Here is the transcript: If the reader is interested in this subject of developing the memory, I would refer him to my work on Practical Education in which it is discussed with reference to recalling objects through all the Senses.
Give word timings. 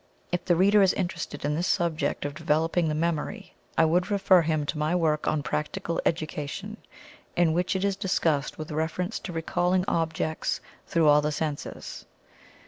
If 0.31 0.45
the 0.45 0.55
reader 0.55 0.81
is 0.81 0.93
interested 0.93 1.45
in 1.45 1.53
this 1.53 1.67
subject 1.67 2.25
of 2.25 2.33
developing 2.33 2.89
the 2.89 2.95
memory, 2.95 3.53
I 3.77 3.85
would 3.85 4.09
refer 4.09 4.41
him 4.41 4.65
to 4.65 4.77
my 4.79 4.95
work 4.95 5.27
on 5.27 5.43
Practical 5.43 6.01
Education 6.07 6.77
in 7.35 7.53
which 7.53 7.75
it 7.75 7.85
is 7.85 7.97
discussed 7.97 8.57
with 8.57 8.71
reference 8.71 9.19
to 9.19 9.31
recalling 9.31 9.85
objects 9.87 10.59
through 10.87 11.07
all 11.07 11.21
the 11.21 11.31
Senses. 11.31 12.07